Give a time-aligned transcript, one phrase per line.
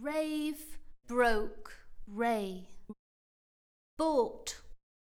[0.00, 1.72] Rave, broke,
[2.06, 2.68] ray.
[3.98, 4.60] Bought,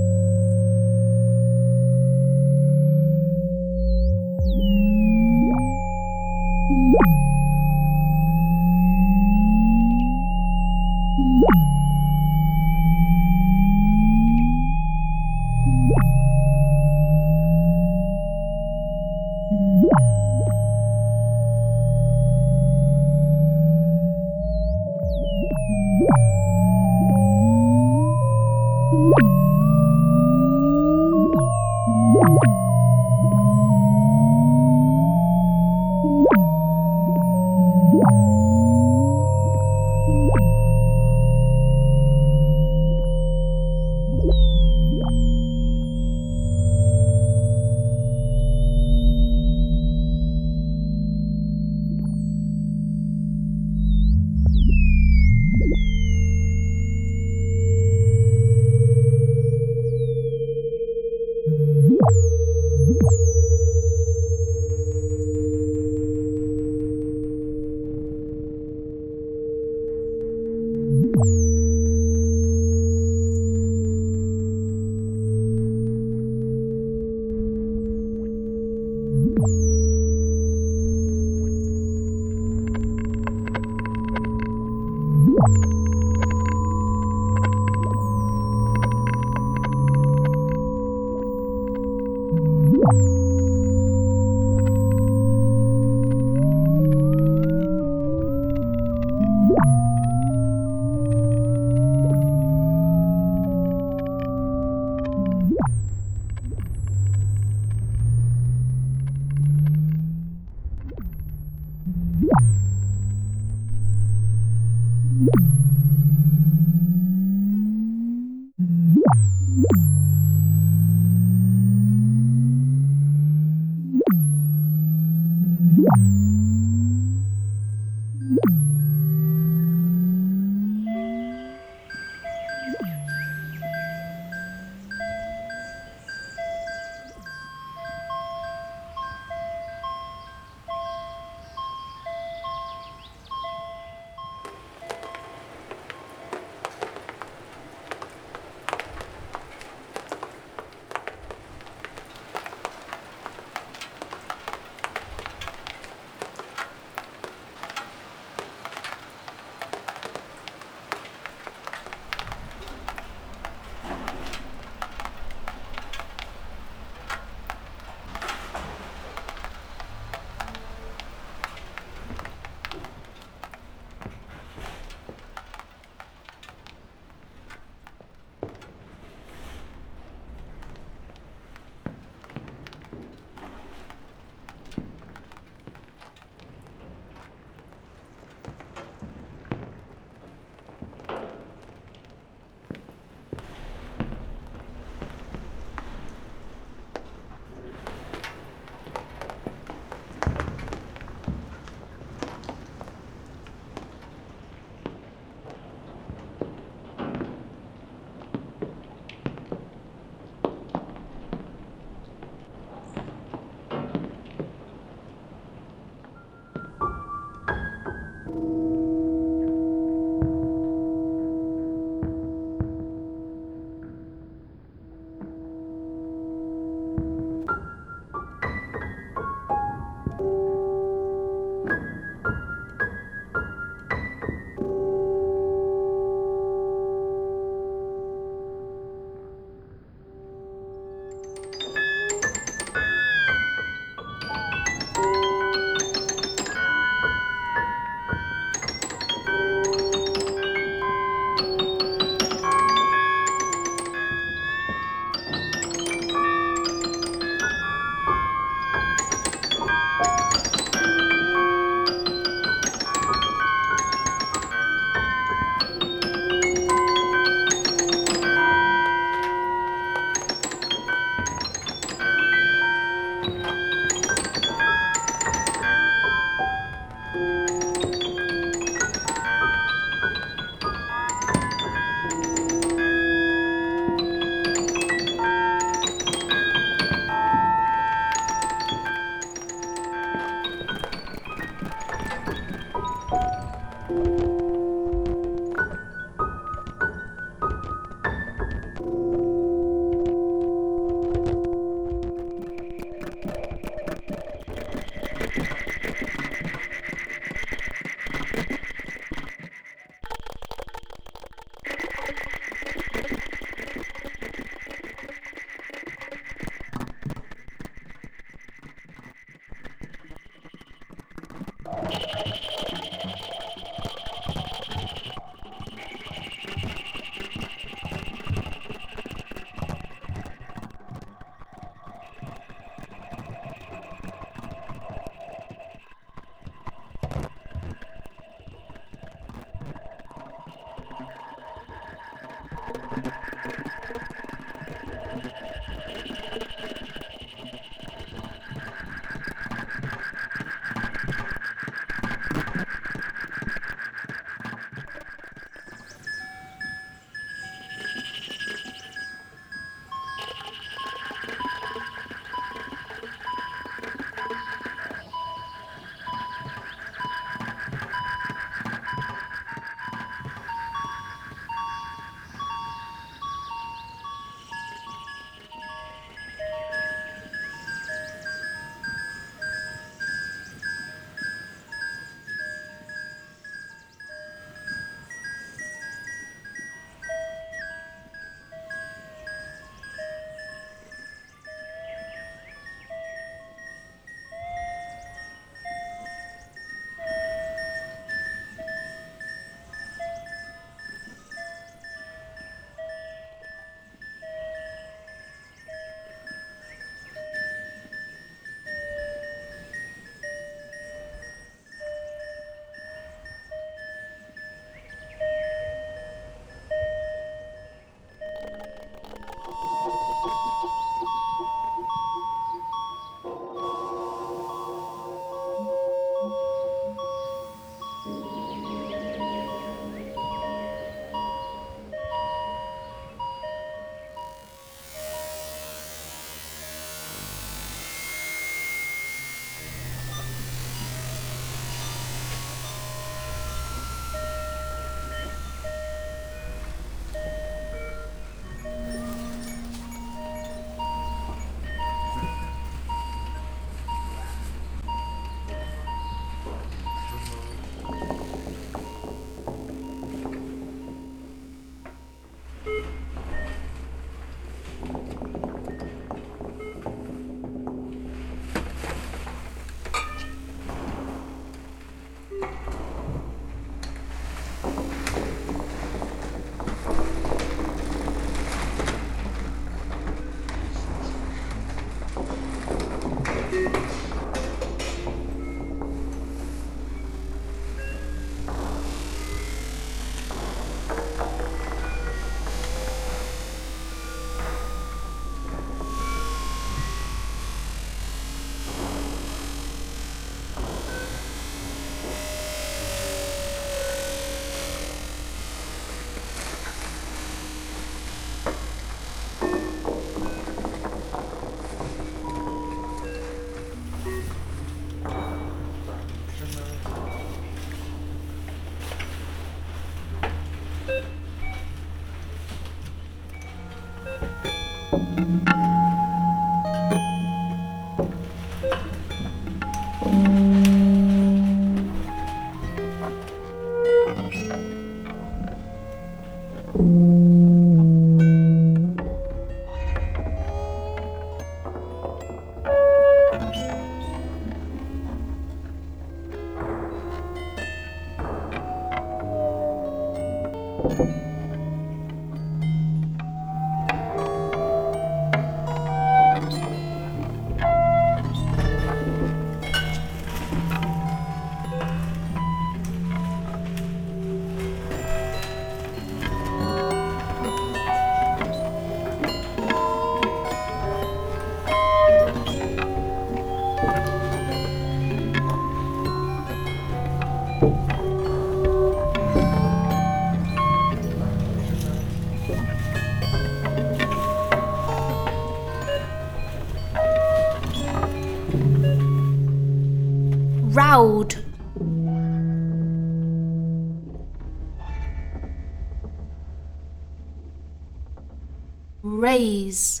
[599.36, 600.00] Raise.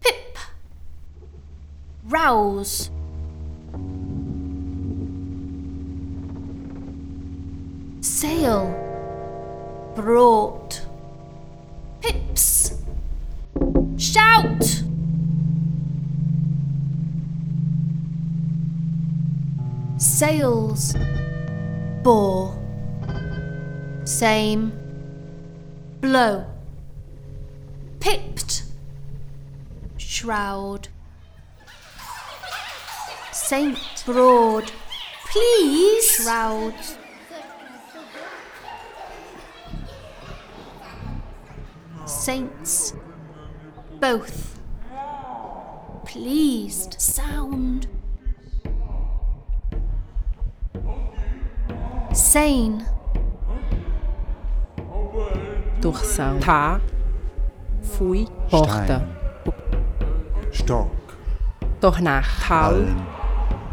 [0.00, 0.36] Pip.
[2.04, 2.90] Rouse.
[8.02, 8.66] Sail.
[9.96, 10.82] Brought.
[12.02, 12.74] Pips.
[13.96, 14.82] Shout.
[19.98, 20.94] sails,
[22.02, 22.54] bore,
[24.04, 24.72] same,
[26.00, 26.44] blow,
[30.28, 30.88] shroud,
[33.32, 34.70] saint, broad,
[35.30, 36.74] please, shroud,
[42.04, 42.92] saints,
[43.98, 44.60] both,
[46.04, 47.88] pleased, sound,
[52.12, 52.84] sane,
[55.80, 56.82] torção, tá,
[57.80, 59.17] fui, porta, Stein,
[60.68, 60.90] Stock,
[61.80, 62.74] tornar, tal,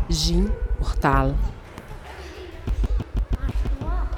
[0.07, 0.49] gin,
[0.79, 1.35] portal,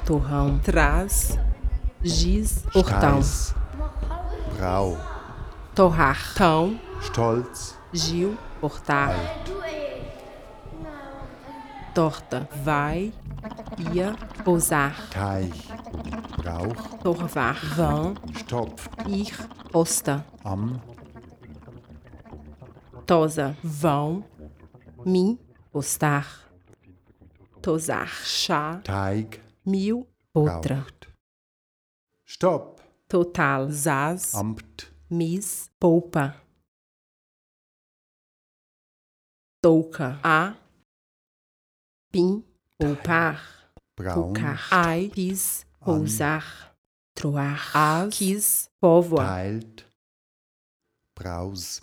[0.06, 1.36] torrão, trás,
[2.00, 3.54] giz, portão, Steiß,
[4.56, 4.96] Brau,
[5.74, 9.12] torrar, tão, Stolz, Gil, portar,
[11.92, 13.12] torta, vai,
[13.92, 15.68] ia, pousar, Teich,
[16.36, 19.36] Brauch, torvar, vão, Stopft, ir,
[19.72, 20.80] posta, Am,
[23.08, 24.22] tosa, vão,
[25.06, 25.38] mim,
[25.72, 26.52] postar,
[27.62, 31.08] tosar, chá, Teig, mil, outra, Braucht.
[32.26, 36.36] Stopp, total, zaz, Amt, mis, poupa,
[39.62, 40.54] touca, a,
[42.12, 42.44] pim,
[42.76, 46.76] poupar, Braun, Pucar, ai, pis, pousar,
[47.14, 49.86] troar, as, quis, póvoa, Teilt,
[51.18, 51.80] Braus,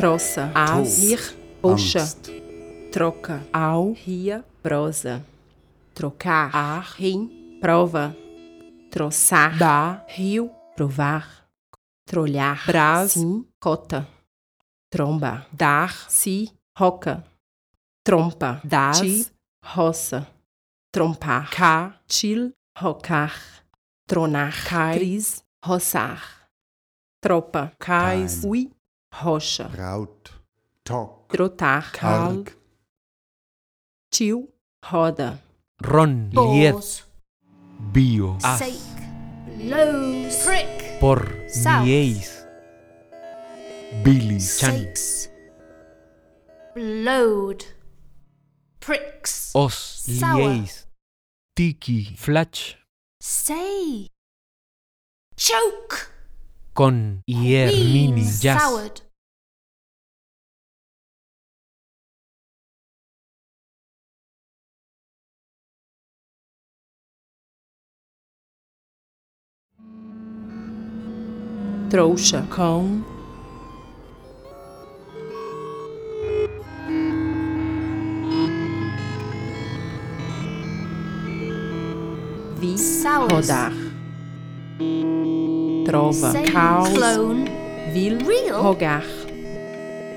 [0.00, 0.50] Trossa.
[0.54, 1.26] As.
[1.62, 1.98] Osche.
[1.98, 2.30] Angst,
[2.90, 3.42] Troca.
[3.52, 3.92] Au.
[3.92, 4.42] Hier.
[4.62, 5.22] Prosa.
[5.94, 6.54] Trocar.
[6.54, 6.94] Ar.
[6.96, 7.58] Rim.
[7.60, 8.16] Prova.
[8.90, 9.58] Troçar.
[9.58, 10.02] Da.
[10.08, 10.50] Rio.
[10.74, 11.46] Provar.
[12.06, 12.64] Trolhar.
[12.66, 13.12] Brás.
[13.12, 13.44] Sim.
[13.60, 14.08] Cota.
[14.90, 15.46] Tromba.
[15.52, 16.08] Dar.
[16.08, 16.50] Si.
[16.78, 17.22] Roca.
[18.02, 18.62] Trompa.
[18.64, 19.00] Das.
[19.00, 19.26] Ti.
[19.62, 20.26] Roça.
[20.90, 21.50] Trompar.
[21.50, 22.00] Cá.
[22.08, 22.54] Til.
[22.78, 23.34] Rocar.
[24.08, 24.64] Tronar.
[24.64, 24.96] Cai.
[24.96, 25.44] Cris.
[25.62, 26.48] Roçar.
[27.22, 27.72] Tropa.
[27.78, 28.44] Cais.
[28.46, 28.70] Ui.
[29.12, 30.30] rocha, raut,
[30.84, 32.56] toc, trotar, carg,
[34.10, 34.48] tio,
[34.90, 35.38] roda,
[35.82, 37.04] ron, Liet.
[37.92, 39.02] bio, as, sake,
[39.58, 41.26] lows, prick, por,
[41.84, 42.44] liez,
[44.04, 44.40] Billy.
[44.40, 45.28] shakes,
[46.76, 47.64] Load.
[48.80, 50.86] pricks, os, Lies.
[51.56, 52.76] tiki, flatch,
[53.20, 54.06] say,
[55.36, 56.12] choke.
[56.72, 57.22] Con,
[58.50, 59.10] Soured.
[71.90, 72.46] Trouxa.
[72.54, 73.04] Cão.
[82.60, 82.78] Vi.
[83.28, 83.72] Rodar.
[85.90, 86.32] Trova.
[86.52, 86.88] Caos.
[86.90, 87.50] Clone.
[87.92, 88.18] Vil.
[88.24, 88.62] Real.
[88.62, 89.02] Rogar.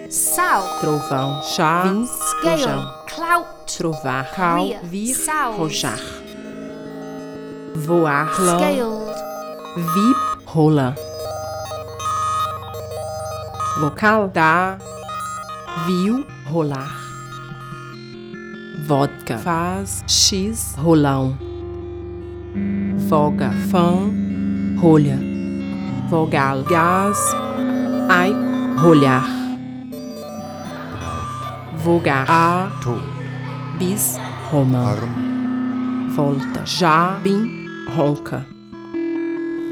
[0.07, 0.79] Sow.
[0.79, 1.41] Trovão.
[1.41, 1.83] Chá.
[2.29, 2.51] Scale.
[2.51, 2.93] Rojão.
[3.07, 3.77] Clout.
[3.77, 4.31] Trovar.
[4.35, 4.67] Cal.
[4.83, 5.15] Vir.
[5.15, 5.57] Sound.
[5.57, 5.99] Rojar.
[7.75, 8.31] Voar.
[8.35, 9.15] Scaled.
[9.75, 10.45] Vip.
[10.45, 10.95] Rola.
[13.79, 14.27] Vocal.
[14.27, 14.77] Da.
[15.87, 16.23] Viu.
[16.51, 17.01] Rolar.
[18.85, 19.39] Vodka.
[19.39, 20.03] Faz.
[20.07, 20.75] X.
[20.77, 21.35] Rolão.
[23.09, 23.51] Voga.
[23.71, 24.11] Fã.
[24.79, 25.32] Rolha.
[26.13, 26.61] Vogal.
[26.65, 27.17] Gás.
[28.07, 28.31] Ai.
[28.77, 29.25] Rolhar.
[31.75, 32.29] Vogar.
[32.29, 32.69] A.
[32.83, 32.99] To,
[33.79, 34.19] Bis.
[34.51, 34.91] Roma.
[34.91, 36.63] Arm, Volta.
[36.67, 37.19] Já.
[37.23, 37.65] Bim.
[37.97, 38.45] Ronca.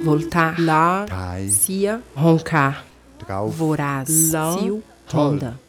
[0.04, 0.60] Voltar.
[0.60, 1.06] Lá.
[1.06, 2.02] Tai, Cia.
[2.16, 2.86] Roncar.
[3.20, 4.32] Drauf, Voraz.
[4.32, 4.82] Toll.
[5.14, 5.60] Ronda.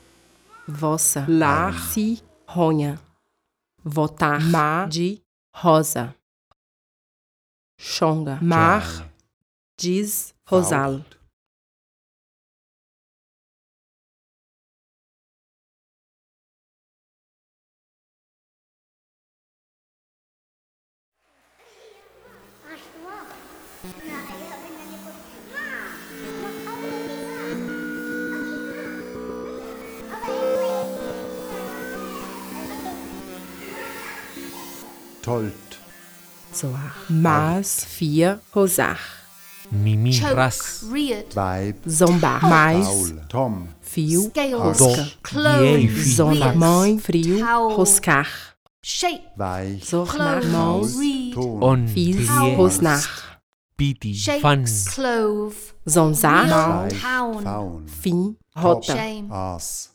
[0.66, 1.26] Vossa.
[1.28, 1.74] Lar.
[1.74, 2.22] Si.
[2.48, 2.98] Ronha.
[3.85, 4.40] Votar.
[4.40, 4.87] Ma.
[4.87, 5.20] De.
[5.54, 6.14] Rosa.
[7.78, 8.38] Xonga.
[8.40, 9.04] Mar.
[9.78, 10.31] Diz.
[10.50, 11.05] Rosal.
[35.22, 35.55] Tolt.
[36.52, 36.76] So,
[37.09, 39.21] Maß 4 Hosach.
[39.72, 45.88] Mimi Choke, Ras, Reed, Vibe, Zombar, Tom, Mais, Paul, Tom, Fio, Scales, Rosca, Chloe,
[46.56, 48.28] Mãe, Frio, Roscar,
[48.85, 50.94] Shape, Vai, Zornar, Maus,
[51.62, 53.38] On, Fies, Rosnach,
[53.74, 55.56] Piti, Fan, Clove,
[55.88, 58.94] Zonzar, Faun, Fim, Rota,
[59.30, 59.90] As,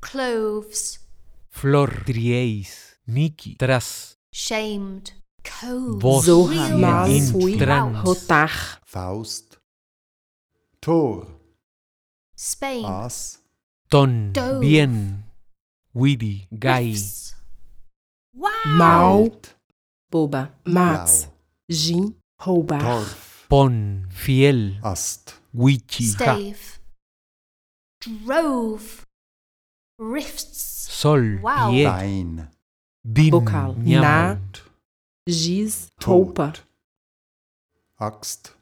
[0.00, 0.98] Cloves,
[1.48, 5.12] Flor, Trieis, Niki, Tras, Shamed,
[5.60, 5.98] Cove.
[6.00, 6.26] Vos.
[6.78, 7.08] Mas.
[7.10, 7.56] in, Fui.
[7.58, 8.80] tran, Rotar.
[8.84, 9.58] Faust,
[10.80, 11.26] Tor,
[12.36, 12.84] Spain.
[12.86, 13.42] Aas,
[13.90, 14.60] ton, Dove.
[14.60, 15.22] bien,
[15.94, 17.34] widi, gai, Riffs.
[18.34, 18.48] Wow.
[18.78, 19.20] Mau.
[19.22, 19.56] Welt,
[20.10, 20.50] Boba.
[20.64, 21.24] Mats.
[21.24, 21.34] Blau,
[21.68, 22.14] Gin.
[22.38, 22.80] Roubar.
[22.80, 26.80] Torf, pon, fiel, Ast, wichi, ha, Stave.
[28.00, 29.04] Drove.
[29.98, 30.88] Rifts.
[30.90, 31.70] sol, Wow.
[31.72, 32.48] liet, Wein,
[33.04, 33.74] din, Vocal.
[33.76, 34.38] nham, Na.
[35.28, 35.88] Giz.
[36.04, 36.52] Roupa.
[36.52, 36.64] Tod,
[37.98, 38.54] Axt,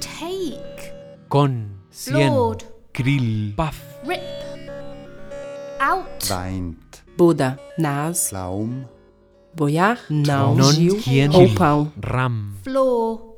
[0.00, 0.92] Take.
[1.28, 2.64] con, cien, Lord.
[2.92, 4.20] krill, paf, Rip.
[5.80, 6.30] Out.
[6.30, 7.58] Weint, Boda.
[7.78, 8.30] Nas.
[8.32, 8.86] Laum.
[9.54, 9.98] Boiar.
[10.10, 10.54] Não.
[10.54, 11.00] non, Gil.
[11.02, 11.92] quien, Roupão.
[12.00, 13.36] ram, Floor.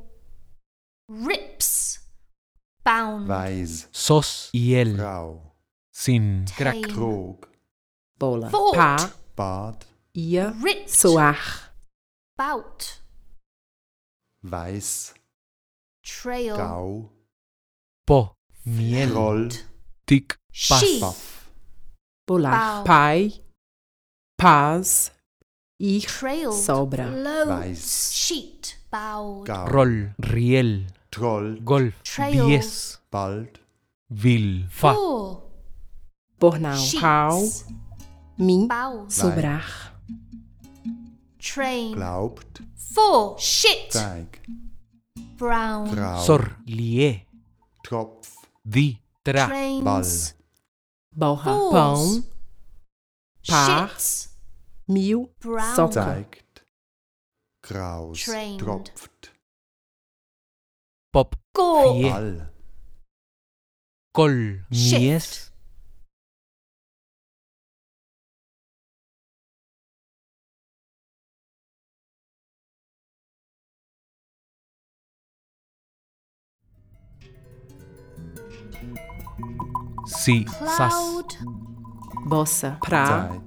[1.11, 2.01] Rips.
[2.85, 3.29] Bound.
[3.29, 5.55] Weis, sos, iel, Frau,
[5.91, 7.47] sin, crack, Trog.
[8.19, 8.51] Bola.
[8.51, 8.77] Fort.
[8.77, 8.97] Pá.
[9.37, 9.87] Bad,
[10.19, 10.89] ihr Rich.
[10.89, 11.71] Soach.
[12.37, 13.01] Baut.
[14.43, 15.15] Weiß.
[16.03, 16.57] Trail.
[16.57, 17.11] Gau.
[18.07, 18.35] Bo.
[18.65, 19.13] Miel.
[19.13, 19.49] Roll.
[20.09, 20.37] Dick.
[20.69, 21.51] Baff.
[22.27, 22.85] Bolach.
[22.85, 23.45] Pai.
[24.37, 25.13] Paz.
[25.79, 26.07] Ich.
[26.07, 26.53] Trail.
[26.53, 27.07] Sobra.
[27.07, 27.49] Load.
[27.49, 28.13] Weiß.
[28.13, 28.79] Sheet.
[28.91, 29.49] Baut.
[29.49, 30.15] Roll.
[30.19, 30.87] Riel.
[31.11, 31.61] Troll.
[31.65, 31.95] Golf.
[32.03, 32.47] Trail.
[32.47, 32.99] Bies.
[33.11, 33.61] Bald.
[34.11, 34.67] Will.
[34.69, 34.95] Fa.
[36.41, 36.79] Bornau.
[37.03, 37.49] Hau.
[38.39, 38.69] Mi.
[39.09, 39.98] Sobrar.
[41.39, 41.95] Train.
[41.95, 42.63] Glaubt.
[42.95, 43.39] Vor.
[43.39, 43.93] Shit.
[43.93, 44.41] Zeig.
[45.37, 45.95] Brown.
[45.95, 46.23] Trau.
[46.23, 47.27] Sorlie.
[47.83, 48.37] Tropf.
[48.65, 49.01] Die.
[49.25, 49.47] Dra.
[49.47, 49.85] Trains.
[49.85, 51.37] Ball.
[51.37, 51.71] Bauha.
[51.71, 52.25] Pão.
[53.47, 53.89] Par.
[53.89, 54.29] Shits.
[54.89, 55.31] Mil.
[55.41, 55.75] Brown.
[55.77, 55.93] Socke.
[55.95, 56.65] Zeigt.
[57.63, 58.19] Kraus.
[58.19, 58.61] Trained.
[58.61, 59.31] Tropft.
[61.13, 61.37] Pop.
[61.55, 62.03] Go.
[62.03, 62.49] Ball.
[64.13, 64.65] Kol.
[64.71, 65.48] Mies.
[80.09, 80.47] Si.
[80.49, 80.95] Sas.
[80.95, 81.37] cloud,
[82.27, 82.79] Bossa.
[82.81, 83.29] Pra.
[83.29, 83.41] Zeit,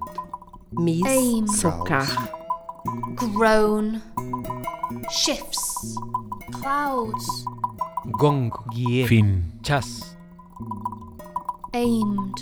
[0.78, 1.04] Mis.
[1.06, 1.46] Aim.
[1.48, 2.06] Socar.
[3.34, 4.00] groan,
[5.10, 5.96] shifts,
[6.52, 7.44] clouds,
[8.12, 8.52] Gong.
[8.72, 9.04] Gie.
[9.06, 9.58] Fin.
[9.62, 10.16] Chas.
[11.74, 12.38] aimed,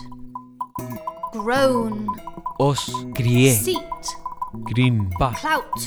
[1.32, 2.06] groan,
[2.58, 2.90] Os.
[3.14, 3.50] Grie.
[3.50, 4.16] seat,
[4.68, 5.08] Grin.
[5.18, 5.32] Pa.
[5.32, 5.80] clout,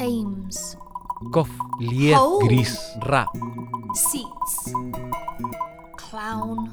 [0.00, 0.76] aims,
[1.32, 1.50] Kof.
[1.80, 2.14] Liet.
[2.14, 2.38] Hole.
[2.46, 2.78] Gris.
[3.02, 3.26] Ra.
[3.96, 4.72] Seats,
[5.96, 6.72] clown,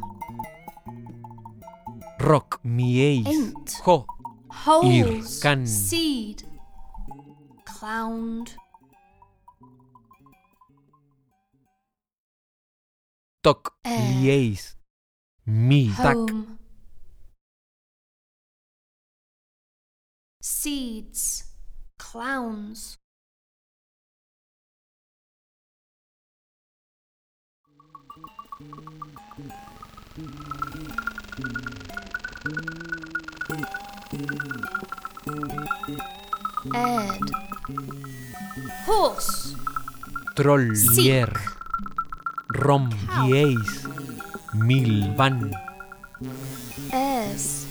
[2.19, 2.59] Rock.
[2.65, 3.25] Mieis.
[3.27, 4.05] ain't, Ho.
[4.51, 5.65] holes, can.
[5.65, 6.43] seed,
[7.65, 8.55] clowned,
[13.41, 13.73] Tok.
[13.83, 13.99] Air.
[13.99, 14.75] Lieis.
[15.45, 15.87] Mi.
[15.87, 16.59] Home,
[20.41, 21.43] seeds,
[21.97, 22.97] clowns,
[36.73, 37.19] Ed.
[38.85, 39.55] Horse.
[40.35, 41.33] Trollier.
[42.49, 43.87] Rompieis.
[44.53, 45.51] Milvan.
[46.91, 47.65] Es.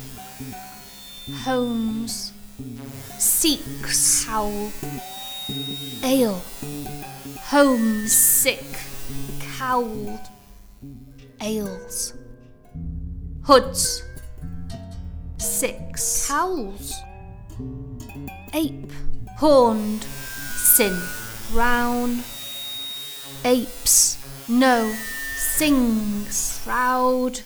[1.45, 2.33] Homes.
[3.19, 4.27] Seeks.
[4.27, 4.73] Howl.
[6.03, 6.41] Ale.
[7.51, 8.67] Homesick.
[9.59, 10.21] Cowled.
[11.43, 12.15] Ales.
[13.43, 14.05] Hoods.
[15.39, 16.29] Six.
[16.29, 16.95] Cowls.
[18.55, 18.93] Ape.
[19.39, 20.05] Horned.
[20.05, 20.97] Sin.
[21.51, 22.23] Brown.
[23.45, 24.19] Apes.
[24.49, 24.95] No.
[25.37, 26.61] Sings.
[26.65, 27.41] Proud.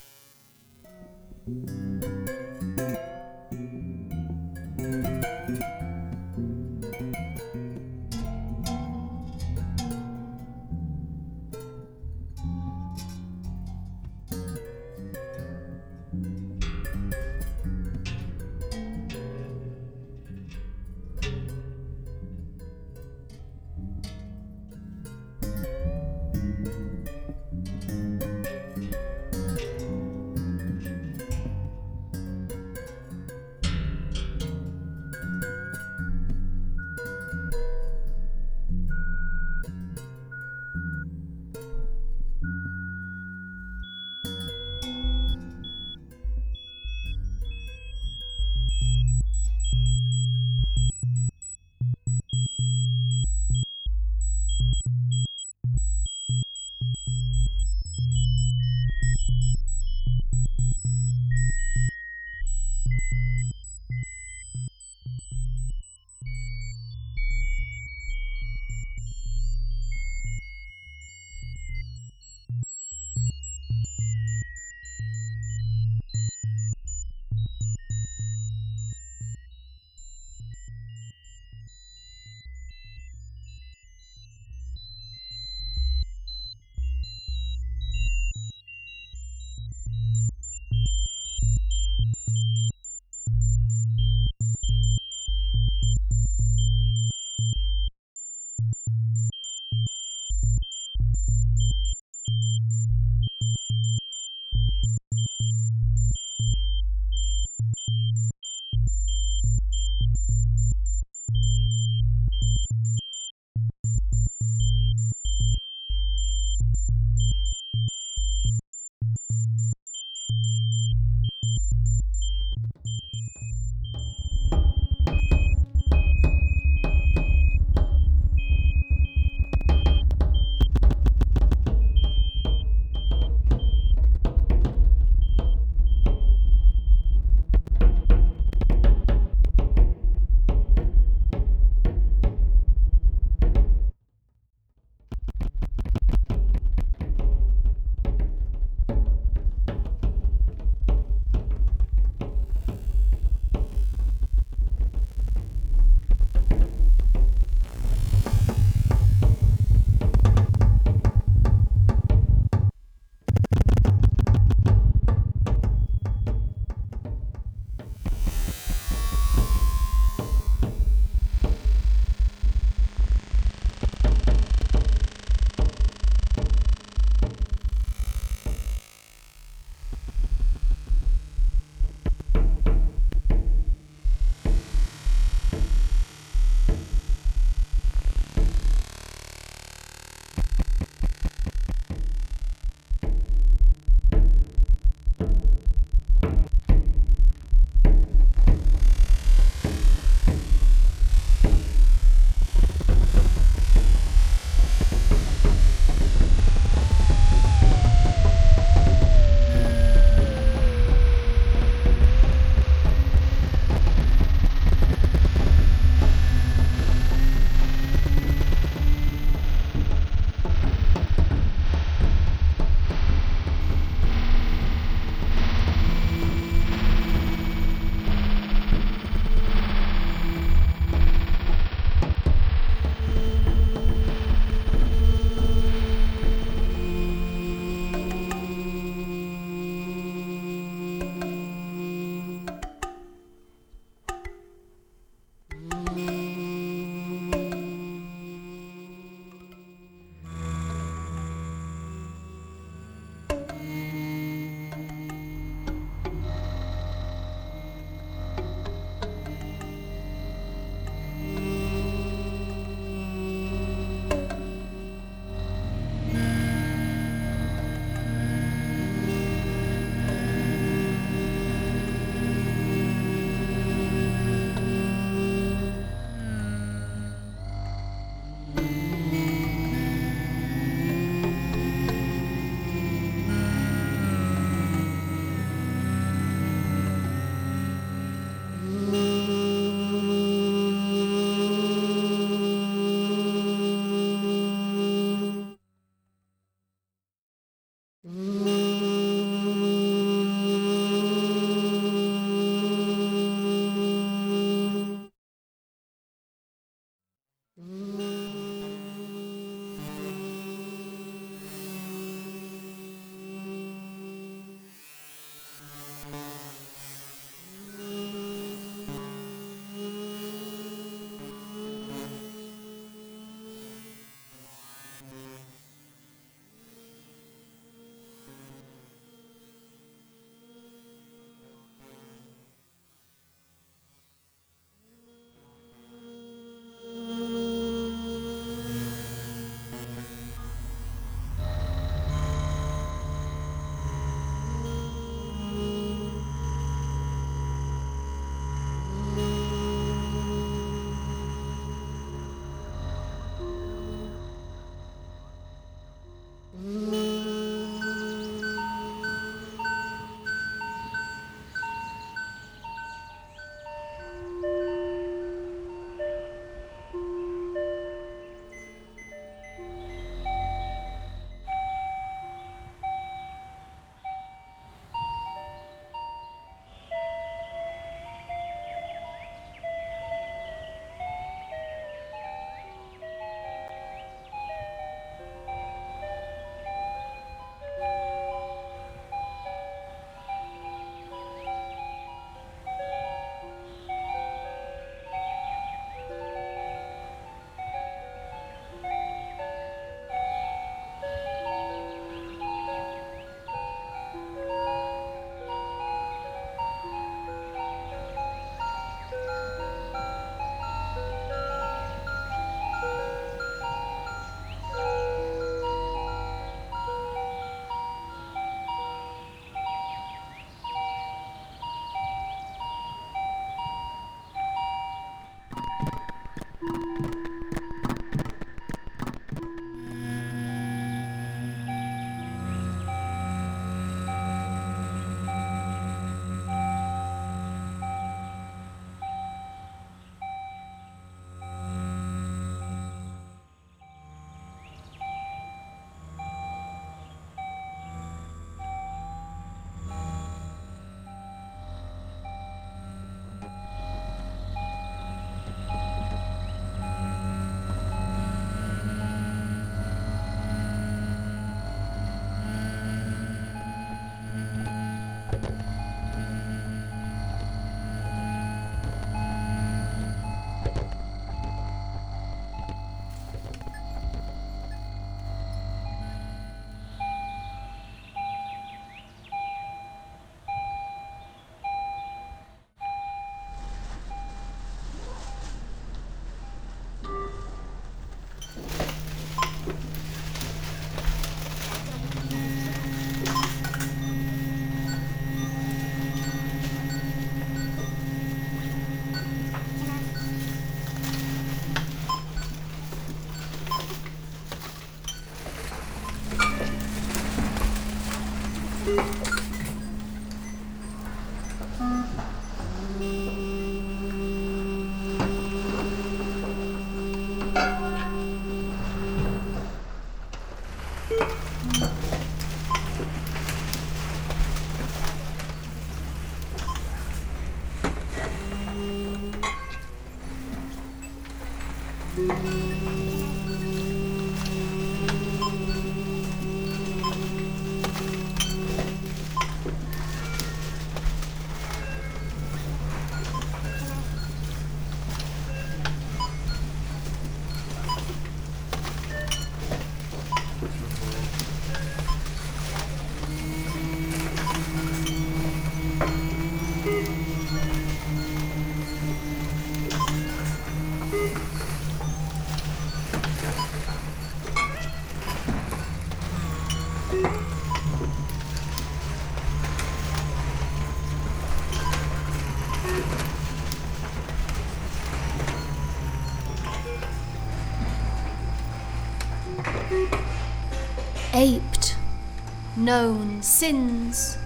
[582.86, 584.38] Known sins.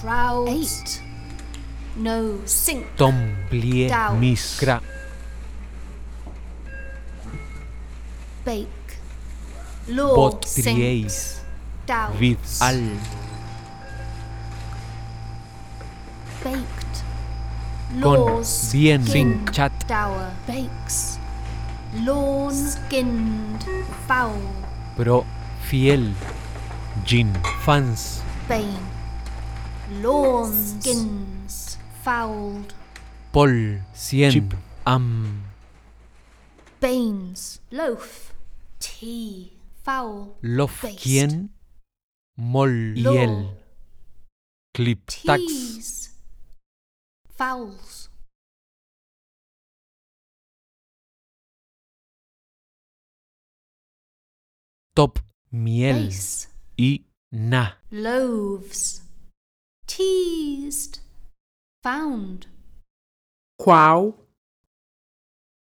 [0.00, 0.46] Proud.
[0.48, 1.02] Eight.
[1.96, 2.86] No sink.
[2.96, 4.14] Tom, plie, Dow.
[4.14, 4.78] mis, gra,
[8.44, 8.68] Bake.
[9.88, 10.78] Lord bot, sinks.
[10.78, 11.16] trieis,
[11.90, 12.14] Doubt.
[12.20, 12.78] vid, al,
[16.44, 16.94] Baked.
[18.00, 18.70] con, Laws.
[18.72, 20.30] bien, skin, chat, Dower.
[20.46, 21.18] Bakes.
[22.06, 22.54] Lawn.
[22.54, 23.64] Skinned.
[24.06, 24.38] Foul.
[24.96, 25.24] pro,
[25.66, 26.12] fiel,
[27.04, 27.32] gin,
[27.64, 28.78] fans, Bane.
[30.02, 30.52] Lawn.
[30.52, 31.78] Skins.
[32.02, 32.74] Fouled.
[33.32, 34.54] pol, cien, Chip.
[34.86, 35.42] am,
[36.80, 37.60] Banes.
[37.70, 38.32] Loaf.
[38.78, 39.52] Tea.
[39.84, 40.36] Foul.
[40.42, 41.02] lof, Based.
[41.02, 41.48] quien,
[42.36, 43.12] mol, Law.
[43.12, 43.56] hiel,
[44.74, 46.10] clip, tax.
[47.36, 48.08] Fowls.
[54.94, 55.20] top,
[55.52, 56.47] miel, Base.
[56.78, 59.02] Y, na, Loaves.
[59.86, 61.00] Teased.
[61.82, 62.46] Found.
[63.56, 64.14] qual,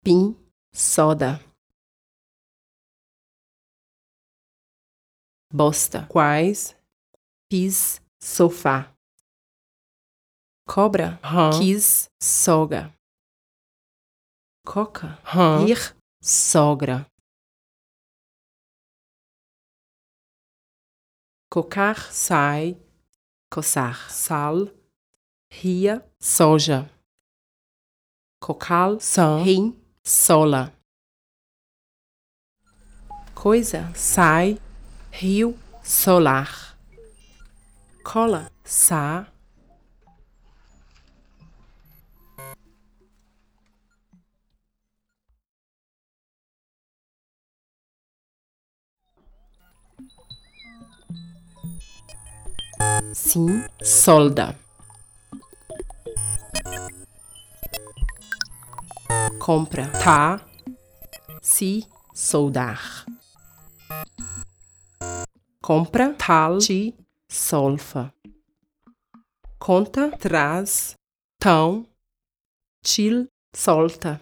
[0.03, 0.35] pin,
[0.73, 1.39] soda.
[5.53, 6.75] Bosta, quais,
[7.49, 8.93] pis, sofá.
[10.67, 11.51] Cobra, Rã.
[11.57, 12.93] quis, soga.
[14.65, 15.65] Coca, Rã.
[15.65, 17.05] ir, sogra.
[21.49, 22.77] Cocar, sai,
[23.49, 24.11] coçar.
[24.11, 24.67] Sal,
[25.49, 26.89] ria, soja.
[28.39, 29.41] Cocal, Sã.
[29.41, 30.73] rim, sola.
[33.33, 34.59] Coisa, sai,
[35.09, 36.77] rio, solar.
[38.03, 39.31] Cola, sa.
[53.13, 54.57] Sim, solda.
[59.39, 60.45] Compra, tá,
[61.41, 63.05] se, soldar.
[65.61, 66.95] Compra, tal, te,
[67.29, 68.13] solfa.
[69.59, 70.95] Conta, traz,
[71.39, 71.87] tão,
[72.81, 74.21] til, solta.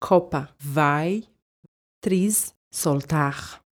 [0.00, 1.22] Copa, vai,
[2.00, 3.67] tris, soltar.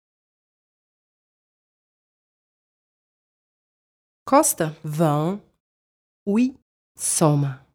[4.34, 5.42] Costa, vão,
[6.26, 6.58] ui,
[6.96, 7.66] soma.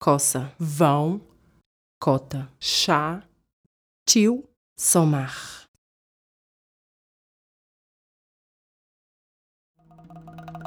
[0.00, 1.20] Coça, vão,
[2.00, 3.28] cota, chá,
[4.08, 4.48] tio,
[4.78, 5.68] somar.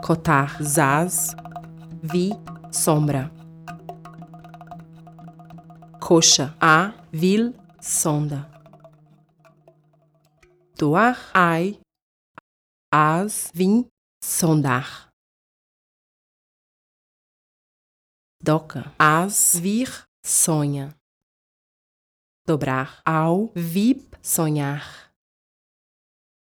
[0.05, 1.29] Cotar, zaz,
[2.03, 2.31] vi,
[2.69, 3.31] sombra.
[6.05, 8.58] Coxa, a, vil, sonda.
[10.79, 11.77] Doar, ai,
[12.89, 13.85] as, vim,
[14.23, 15.09] sondar.
[18.41, 20.95] Doca, as, vir, sonha.
[22.47, 25.11] Dobrar, ao, vip, sonhar.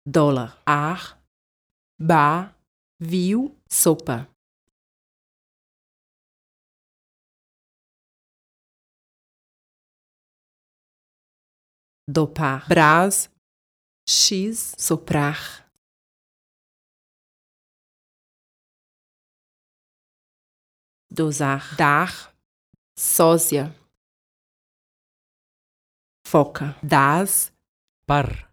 [0.07, 1.21] Dólar, ar,
[1.99, 2.55] ba,
[2.97, 4.25] viu, sopa.
[12.07, 13.29] Dopar, brás,
[14.09, 15.69] x, soprar.
[21.11, 22.33] Dosar, dar,
[22.97, 23.75] sósia.
[26.25, 27.51] Foca, das,
[28.07, 28.51] par,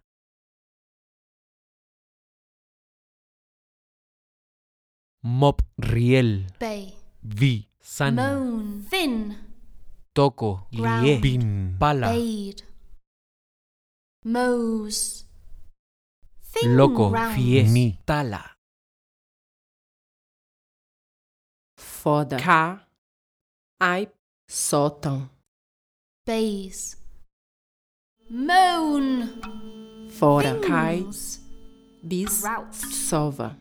[5.23, 6.93] mop, riel, Bay.
[7.21, 8.83] vi, san, Moan.
[8.89, 9.35] Fin.
[10.13, 12.63] toco, lie, bin, pala, Bade.
[14.23, 15.26] Mose.
[16.65, 18.55] Loco, mi, tala,
[21.75, 22.37] foda.
[22.37, 22.87] Cá,
[23.79, 24.11] ai,
[24.49, 25.29] sótão.
[26.25, 26.97] Base.
[28.29, 29.39] Moan.
[30.09, 31.41] Fora, cai, Things.
[32.03, 32.75] bis, Grout.
[32.75, 33.57] sova.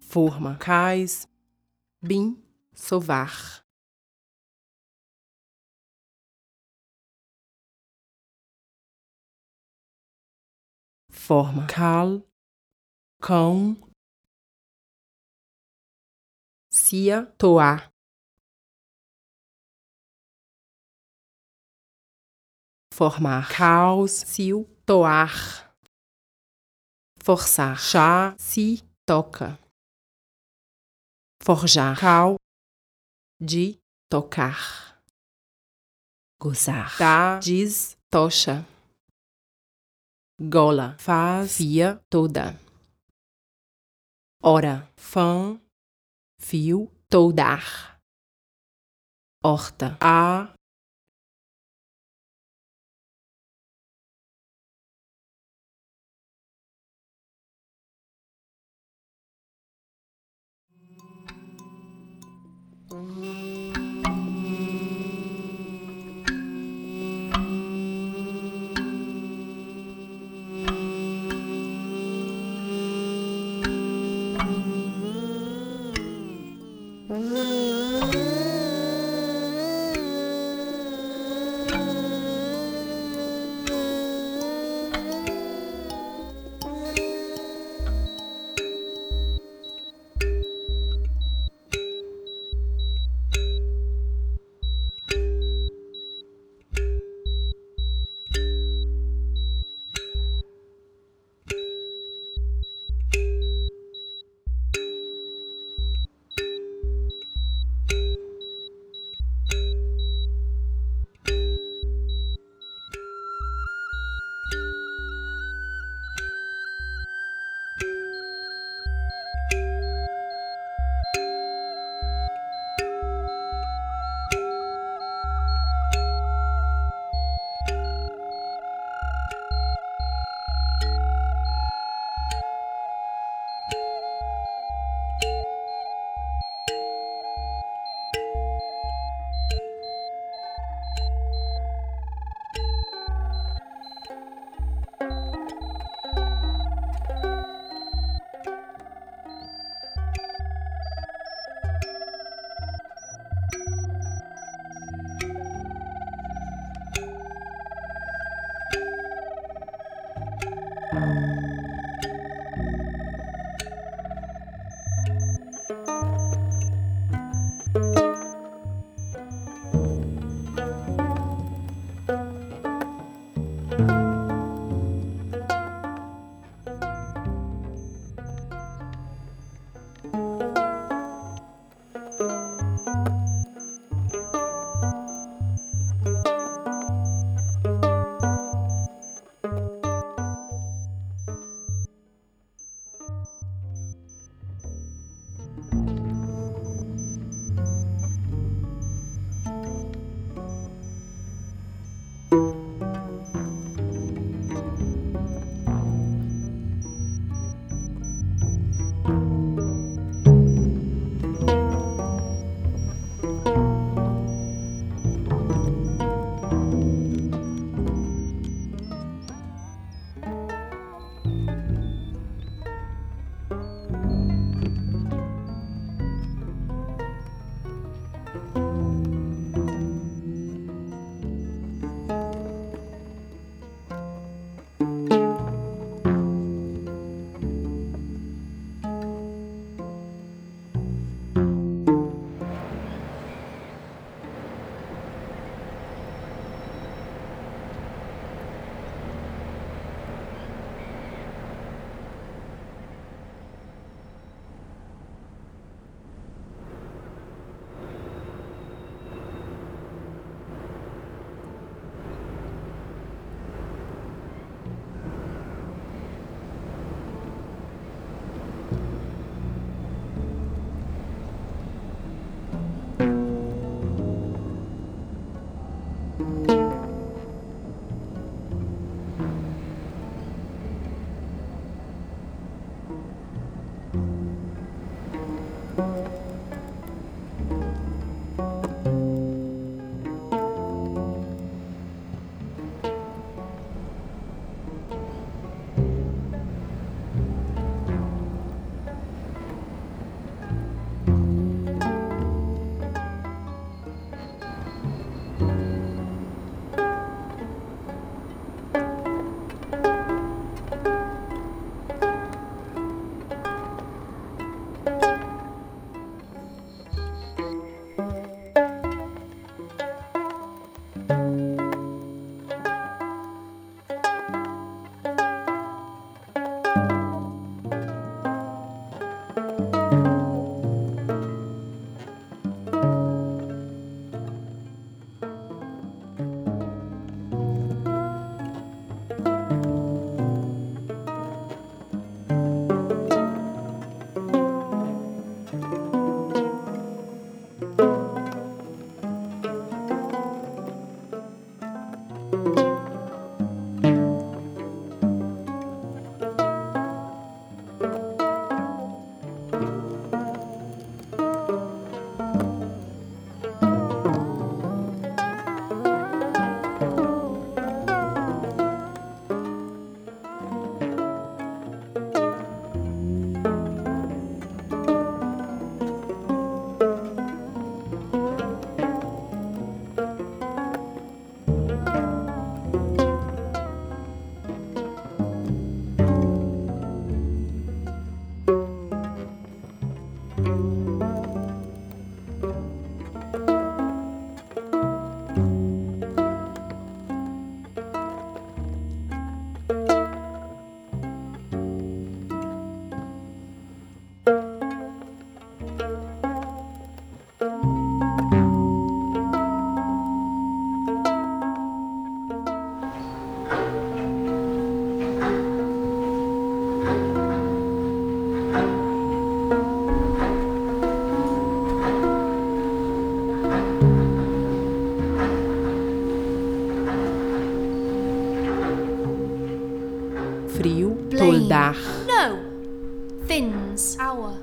[0.00, 1.26] Forma, cais,
[2.02, 2.42] bim,
[2.74, 3.64] sovar.
[11.24, 12.20] Forma, cal,
[13.22, 13.76] cão,
[16.68, 17.92] cia, toar.
[22.92, 25.72] Formar, caos, cio, toar.
[27.22, 29.56] Forçar, chá, si, toca.
[31.40, 32.34] Forjar, cal,
[33.40, 35.00] de, tocar.
[36.40, 38.66] Gozar, dá, diz, tocha
[40.42, 42.58] gola, fazia toda.
[44.42, 45.60] Ora, fã,
[46.40, 47.98] fio, toldar.
[49.44, 50.52] Horta, a.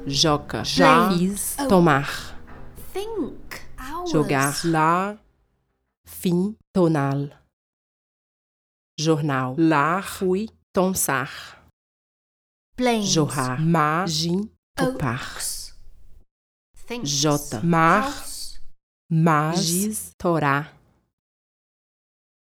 [0.05, 2.37] Joca, já, fiz, tomar,
[2.93, 3.61] Think.
[4.11, 5.17] Jogar, lá,
[6.05, 7.29] fim, tonal,
[8.99, 11.63] jornal, lá, fui, tonsar,
[12.77, 13.09] Blames.
[13.09, 15.37] jorrar, má, gin, topar,
[17.03, 18.25] jota, mar,
[19.55, 20.73] giz, torá,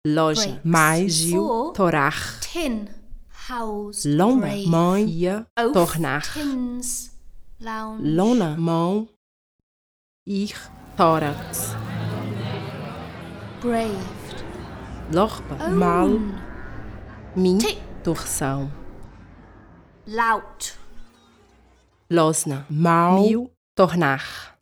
[0.06, 1.32] loja, mais,
[1.74, 3.03] torar, Tin.
[4.06, 5.46] Lona mão ia
[6.00, 6.38] nach
[8.00, 9.08] Lona mão
[10.26, 10.56] Ich
[10.96, 11.76] tórax.
[13.60, 14.46] Braved.
[15.14, 16.08] Lorpa mal.
[17.36, 17.60] Min
[18.04, 18.72] torção.
[20.08, 20.78] Laut.
[22.10, 24.58] Losna mau tornar.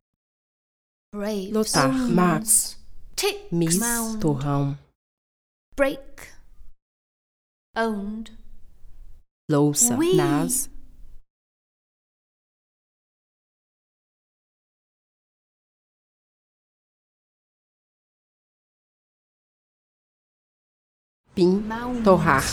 [1.14, 1.52] Brave.
[1.52, 2.80] Lotar max.
[3.52, 3.80] Mis
[4.20, 4.78] torrão.
[5.76, 6.34] Break.
[7.76, 8.41] Owned.
[9.50, 10.16] Louça, Oui.
[10.16, 10.70] nas,
[21.36, 22.04] pin, Mound.
[22.04, 22.44] torrar,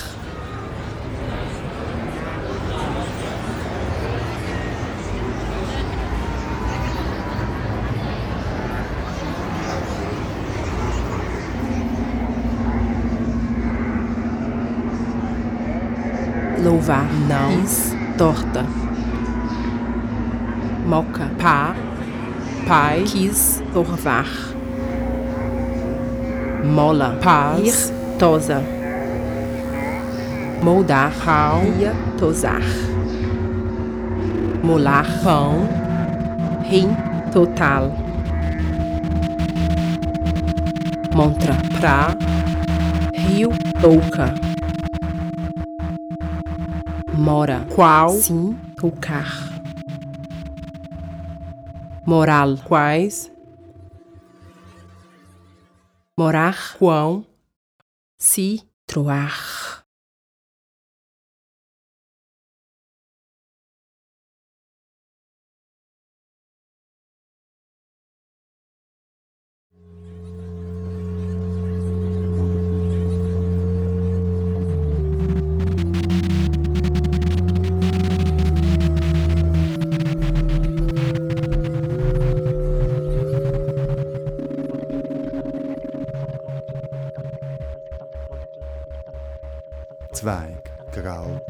[18.18, 18.66] torta,
[20.84, 21.76] moca, pá,
[22.66, 24.26] pai, quis, torvar,
[26.64, 28.60] mola, paz, tosa,
[30.60, 31.12] moldar,
[31.78, 32.60] ia, tosar,
[34.64, 35.68] molar, pão,
[36.64, 36.88] rim,
[37.32, 37.92] total,
[41.14, 42.08] montra, pra,
[43.14, 43.50] rio,
[43.80, 44.47] touca,
[47.28, 49.28] mora, qual, sim, tocar,
[52.06, 53.30] moral, quais,
[56.16, 57.26] morar, quão,
[58.18, 59.77] se, troar.
[90.18, 90.58] Zweig,
[90.92, 91.40] Graut,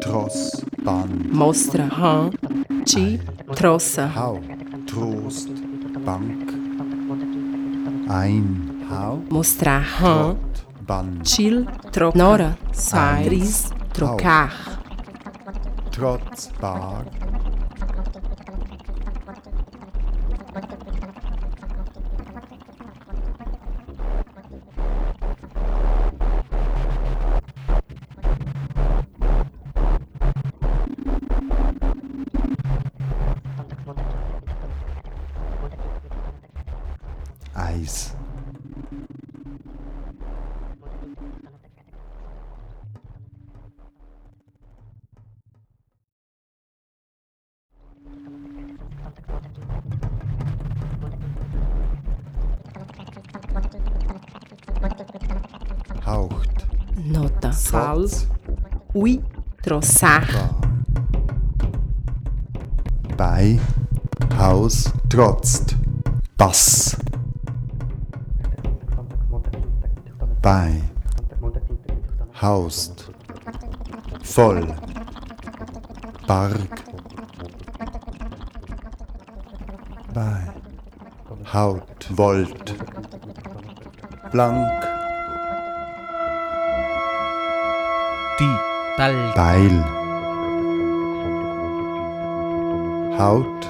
[0.00, 1.32] Tross, Band.
[1.32, 2.30] Mostra, Han,
[2.86, 3.18] Chi,
[3.56, 4.08] Trosse.
[4.14, 4.38] Hau,
[4.86, 5.48] Trost,
[6.04, 6.52] Bank.
[8.08, 9.20] Ein, Hau.
[9.30, 10.36] Mostra, Han,
[10.86, 11.24] Band.
[11.24, 14.78] Chil, Trop, Nora, Sai, Tris, Trocach.
[15.90, 17.04] Trotz, Bar,
[60.04, 60.22] Bar.
[63.16, 63.58] Bei,
[64.36, 65.76] Haus, trotzt,
[66.36, 66.94] Bass.
[70.42, 70.82] Bei,
[72.42, 73.10] haust,
[74.22, 74.74] voll,
[76.26, 76.84] Barg.
[80.12, 80.52] Bei,
[81.50, 82.74] Haut, Volt,
[84.30, 84.83] blank,
[89.04, 89.16] Tal.
[89.36, 89.76] Tail.
[93.20, 93.60] Haut.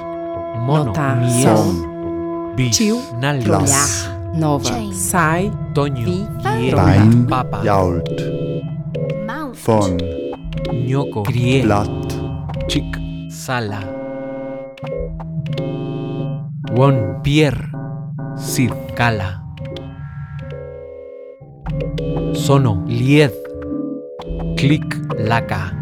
[0.62, 1.18] Mota.
[1.42, 2.54] Son.
[2.54, 2.70] Bis.
[2.70, 3.02] Chiu.
[4.38, 4.70] Nova.
[4.94, 5.50] Sai.
[5.74, 6.06] Toño.
[6.76, 7.26] Bain.
[7.26, 7.64] Papa.
[7.66, 8.14] Yault.
[9.54, 9.98] Fon.
[10.70, 11.24] Ñoco.
[11.24, 11.62] Crie.
[11.62, 11.90] Plat.
[12.68, 12.94] Chic.
[13.28, 13.80] Sala.
[16.76, 17.18] Won.
[17.24, 17.72] Pierre.
[18.36, 18.70] Sir.
[18.94, 19.42] Cala.
[22.34, 22.84] Sono.
[22.86, 23.43] Lied.
[25.24, 25.73] Laka.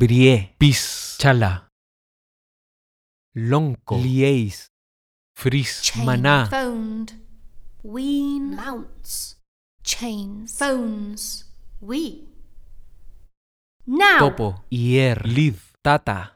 [0.00, 1.68] Brie, Pis, Chala.
[3.36, 4.70] Lonco, Lieis,
[5.36, 7.12] Fris, chain, Maná, phoned,
[7.82, 9.36] ween, mounts,
[9.84, 11.44] chains, phones,
[11.82, 12.24] we.
[13.86, 16.32] Now, Topo, Ier, Lid, Tata.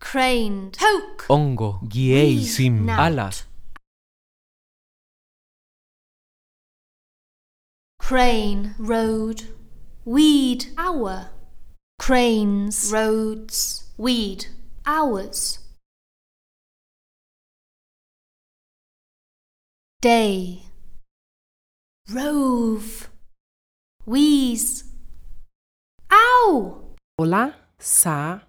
[0.00, 2.88] craned, poke, Ongo, Giei, Sim.
[2.88, 3.46] Alas,
[8.08, 9.42] crane, road,
[10.06, 11.28] weed, hour,
[11.98, 14.46] cranes, roads, weed,
[14.86, 15.58] hours.
[20.00, 20.62] Day,
[22.10, 23.10] rove,
[24.06, 24.84] wheeze,
[26.10, 28.40] ow, Olá, sa,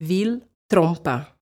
[0.00, 1.38] vil, trompa.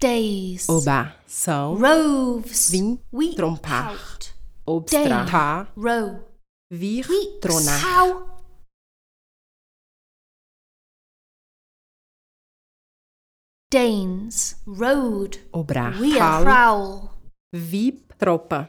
[0.00, 3.92] Days, Oba, são, roves, vim, wheat, trompar.
[3.96, 4.34] pout,
[4.66, 6.20] obstra, tá, row,
[6.70, 7.80] vir, weeks, tronar.
[7.80, 8.26] how,
[13.70, 15.92] Danes, road, Obrar,
[16.42, 17.10] prowl,
[17.52, 18.68] vip, tropa.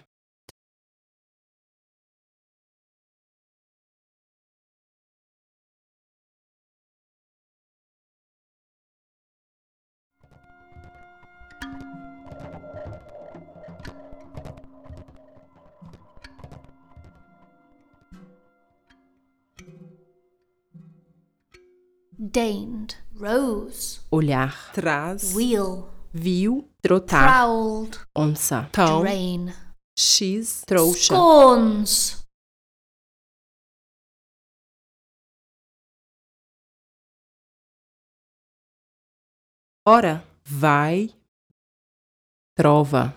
[22.31, 27.23] Daned, rose, Olhar, traz, wheel, viu, trotar.
[27.27, 29.53] prowled, Onça, cão, drain,
[29.97, 31.13] x, trouxa.
[31.15, 32.23] scorns,
[39.85, 41.09] Ora, vai,
[42.55, 43.15] trova.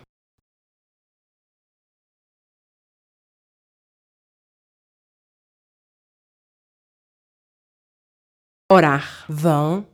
[8.73, 9.85] Orar, vão,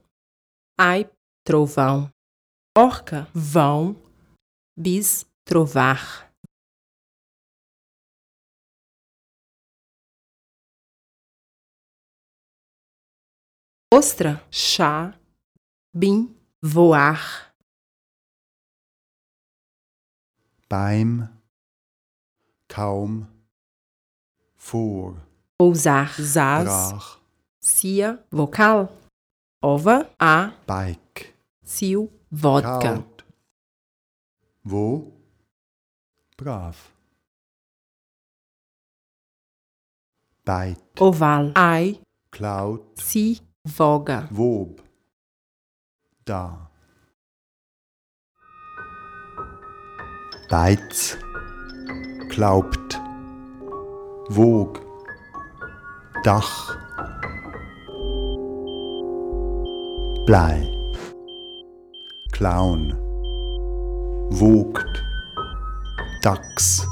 [0.78, 1.10] ai,
[1.42, 2.12] trovão.
[2.76, 3.96] Orca, vão,
[4.76, 6.30] bis, trovar.
[13.90, 15.18] Ostra, chá,
[15.94, 17.50] bim, voar.
[20.68, 21.26] beim,
[22.68, 23.26] kaum,
[24.54, 25.16] vor,
[25.58, 27.25] Pousar, zaz, brach,
[27.66, 28.88] cia, vocal.
[29.62, 32.78] Ova, a, bike, cio, vodka.
[32.78, 33.24] kaut,
[34.62, 35.12] wo,
[36.36, 36.76] brav,
[40.44, 41.98] beit, Oval, ai,
[42.30, 44.28] klaut, si, voga.
[44.30, 44.80] wob,
[46.24, 46.70] da.
[50.48, 51.16] Beiz,
[52.28, 53.00] glaubt,
[54.30, 54.78] wog,
[56.22, 56.85] Dach,
[60.26, 60.66] Blei,
[62.32, 62.92] Clown,
[64.30, 65.04] wogt,
[66.20, 66.84] Dachs.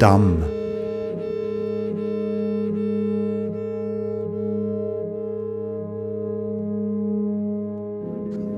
[0.00, 0.42] Damm.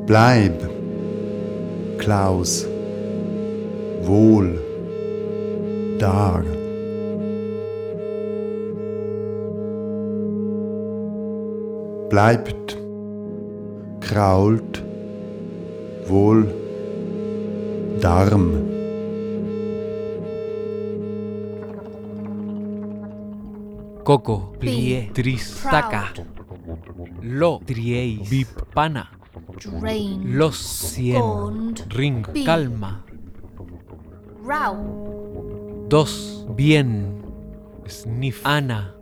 [0.06, 0.52] Bleib,
[1.98, 2.64] Klaus,
[4.02, 4.60] wohl,
[5.98, 6.44] dar.
[12.08, 12.78] Bleibt,
[14.00, 14.80] krault,
[16.06, 16.46] wohl,
[18.00, 18.71] Darm.
[24.04, 26.12] Coco, plie, tris, taca.
[27.22, 29.10] Lo, trieis, bip, pana.
[29.80, 30.36] Drain.
[30.36, 31.74] Los, cien.
[31.88, 32.44] Ring, Be.
[32.44, 33.04] calma.
[34.44, 35.86] Row.
[35.88, 37.22] Dos, bien.
[37.86, 38.94] Sniff, Ana.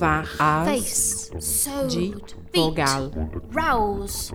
[0.00, 0.26] Ovar.
[0.38, 1.30] As.
[1.90, 2.14] De.
[2.54, 3.10] Vogal.
[3.52, 4.32] Rouse.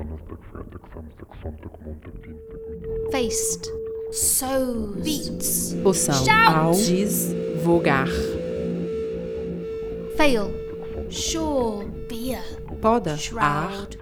[3.12, 3.72] Faced.
[4.12, 5.04] Sows.
[5.04, 5.74] Beats.
[5.82, 6.24] Poção.
[6.48, 6.72] Ao.
[6.72, 7.34] Diz.
[7.64, 8.08] Vogar.
[10.16, 10.52] Fail.
[11.10, 11.86] Shore.
[12.08, 12.44] Beer.
[12.80, 13.14] Poda.
[13.14, 13.18] Ar.
[13.18, 13.98] Shroud.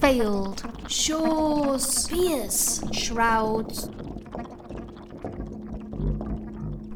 [0.00, 0.64] Failed.
[0.88, 1.82] Shores.
[1.82, 2.82] Spears.
[2.92, 3.88] Shrouds.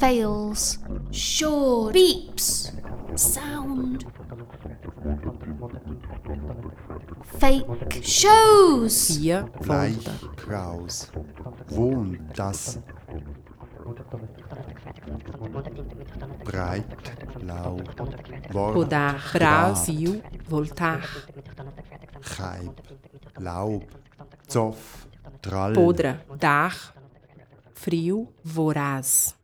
[0.00, 0.78] Fails.
[1.20, 1.92] Shore.
[1.92, 2.72] Beeps.
[3.14, 4.06] Sound.
[7.38, 8.00] Fake.
[8.02, 9.18] Shows.
[9.18, 9.44] Pia.
[9.60, 9.96] Bleich.
[9.96, 10.36] Volta.
[10.36, 11.10] Kraus.
[11.68, 12.18] Wohn.
[12.34, 12.80] Das.
[16.42, 16.86] Breit.
[17.42, 17.82] Lau.
[18.52, 18.72] Wort.
[18.72, 19.20] Podar.
[19.34, 20.22] Brasil.
[20.48, 21.04] Voltar.
[22.22, 22.80] Chaib.
[23.38, 23.84] Laub.
[24.48, 25.06] Zoff.
[25.42, 25.74] Trall.
[25.74, 26.18] Podra.
[26.38, 26.94] Dar.
[27.74, 28.32] Frio.
[28.42, 29.38] Voraz.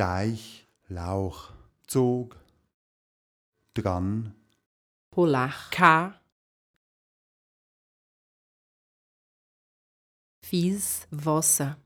[0.00, 1.52] Deich, Lauch,
[1.86, 2.34] Zog,
[3.74, 4.34] Dran,
[5.10, 6.14] Polach, K,
[10.42, 11.76] Fies, Wasser.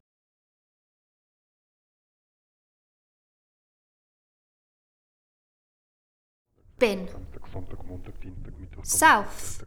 [6.78, 7.09] Ben.
[7.53, 9.66] Sonntag, Montag, Dienstag, Mittwoch, South.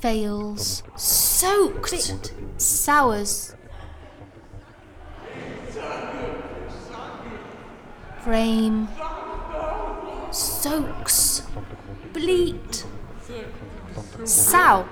[0.00, 0.82] fails.
[0.96, 2.32] Soaked!
[2.58, 3.54] Sours.
[8.22, 8.88] Frame.
[10.30, 11.42] Soaks.
[12.12, 12.84] Bleat.
[14.24, 14.86] Sow.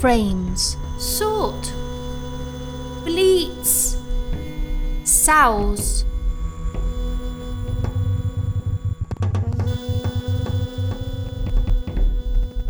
[0.00, 0.76] Frames.
[0.96, 1.72] Sort.
[3.04, 3.96] Bleats.
[5.02, 6.04] Sows.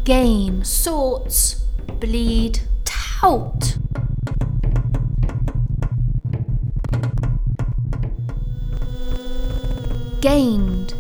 [0.04, 0.64] Gain.
[0.64, 1.66] Sorts.
[2.00, 2.60] Bleed.
[2.86, 3.76] Tout.
[10.22, 10.94] Gained.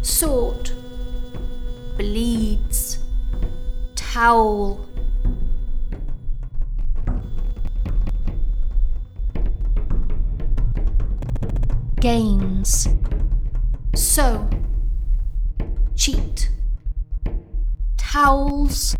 [0.00, 0.72] Sort.
[1.98, 2.98] Bleeds.
[3.94, 4.81] Towel.
[12.02, 12.88] Gains.
[13.94, 14.50] So.
[15.94, 16.50] Cheat.
[17.96, 18.96] Towels.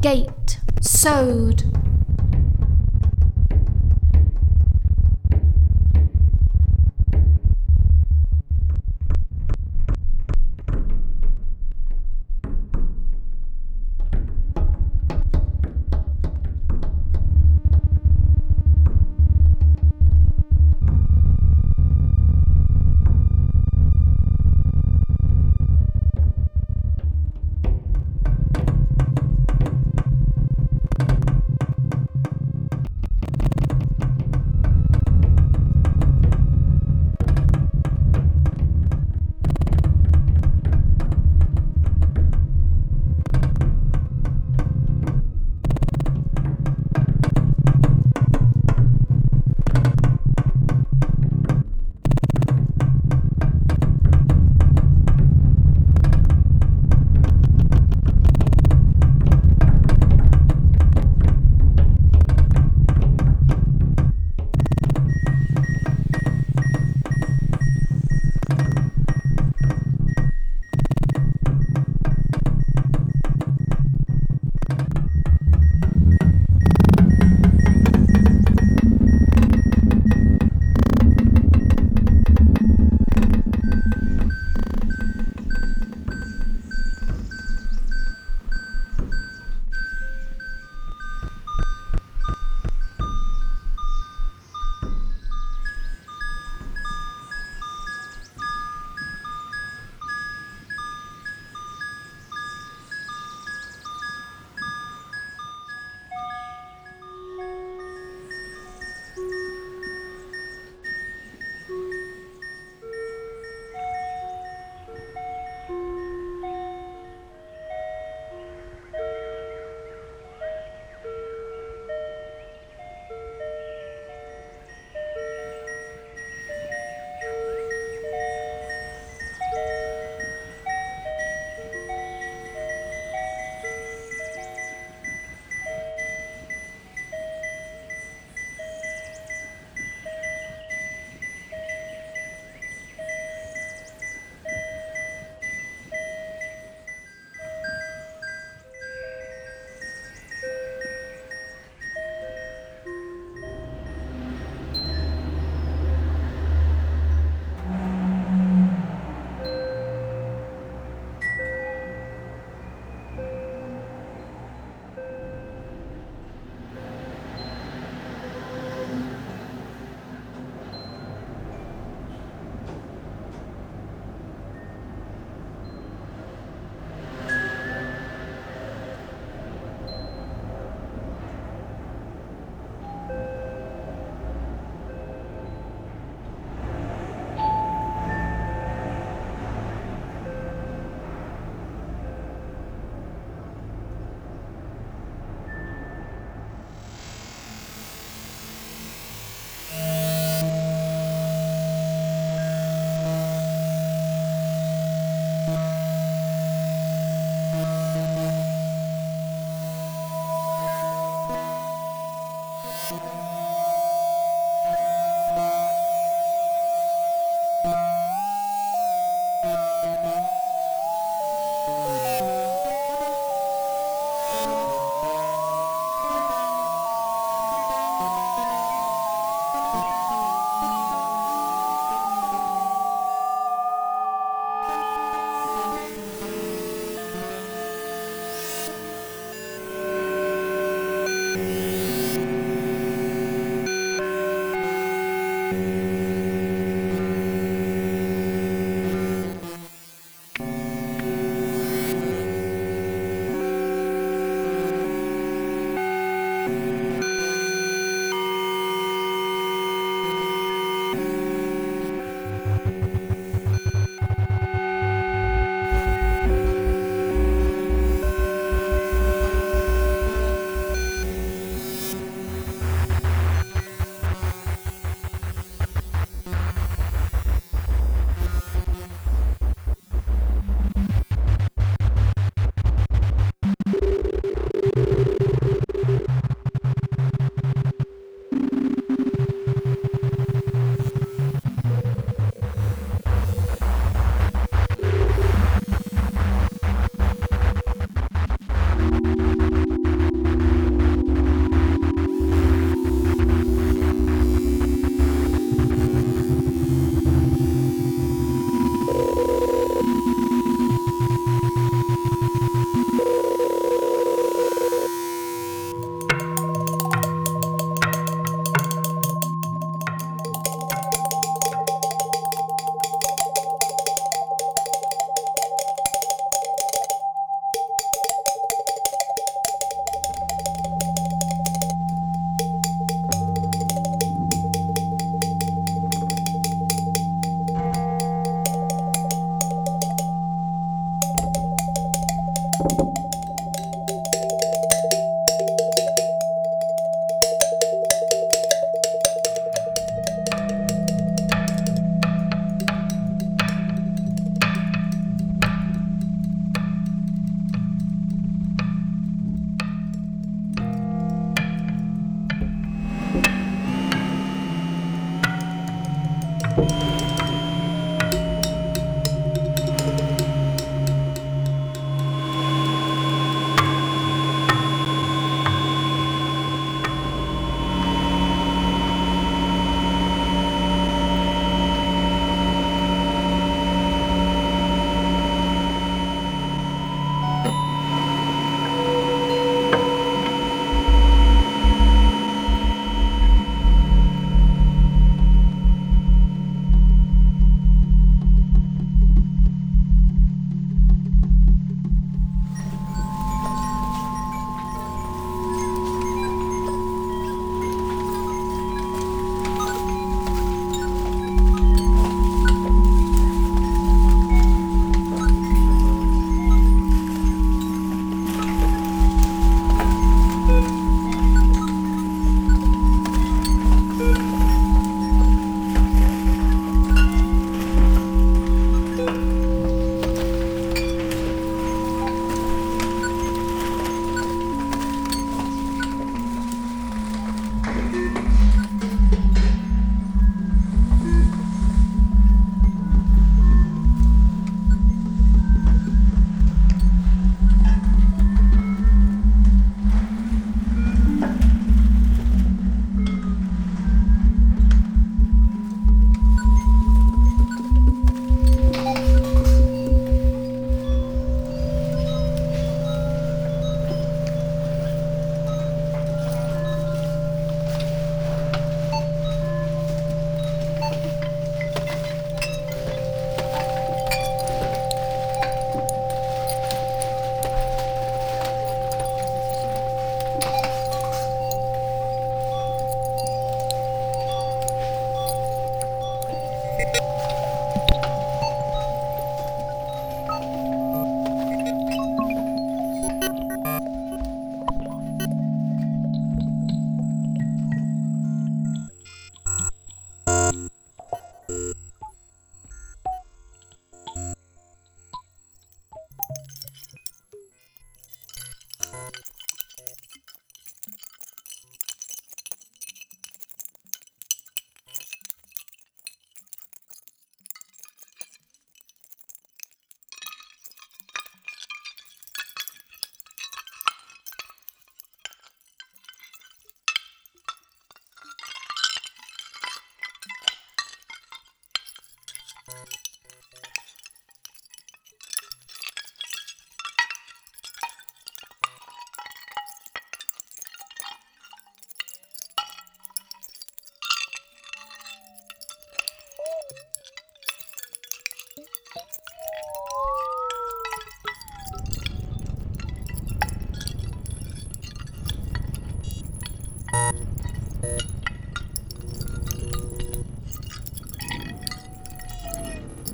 [0.00, 0.60] Gate.
[0.80, 1.79] Sewed.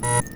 [0.06, 0.35] you